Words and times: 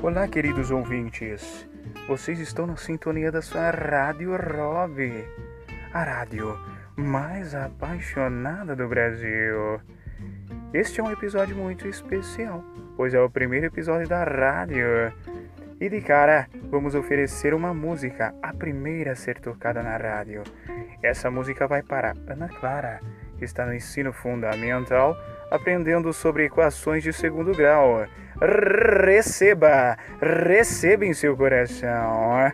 Olá, 0.00 0.28
queridos 0.28 0.70
ouvintes. 0.70 1.68
Vocês 2.06 2.38
estão 2.38 2.68
na 2.68 2.76
sintonia 2.76 3.32
da 3.32 3.42
sua 3.42 3.72
Rádio 3.72 4.30
Rob, 4.36 5.24
a 5.92 6.04
rádio 6.04 6.56
mais 6.94 7.52
apaixonada 7.52 8.76
do 8.76 8.86
Brasil. 8.86 9.80
Este 10.72 11.00
é 11.00 11.02
um 11.02 11.10
episódio 11.10 11.56
muito 11.56 11.88
especial, 11.88 12.62
pois 12.96 13.12
é 13.12 13.20
o 13.20 13.28
primeiro 13.28 13.66
episódio 13.66 14.06
da 14.06 14.22
rádio. 14.22 14.86
E 15.80 15.88
de 15.88 16.00
cara, 16.00 16.46
vamos 16.70 16.94
oferecer 16.94 17.52
uma 17.52 17.74
música, 17.74 18.32
a 18.40 18.54
primeira 18.54 19.12
a 19.12 19.16
ser 19.16 19.40
tocada 19.40 19.82
na 19.82 19.96
rádio. 19.96 20.44
Essa 21.02 21.28
música 21.28 21.66
vai 21.66 21.82
para 21.82 22.14
Ana 22.28 22.48
Clara, 22.48 23.00
que 23.36 23.44
está 23.44 23.66
no 23.66 23.74
ensino 23.74 24.12
fundamental, 24.12 25.16
aprendendo 25.50 26.12
sobre 26.12 26.44
equações 26.44 27.02
de 27.02 27.12
segundo 27.12 27.52
grau. 27.52 28.06
Receba, 28.40 29.96
receba 30.20 31.04
em 31.04 31.12
seu 31.12 31.36
coração. 31.36 32.52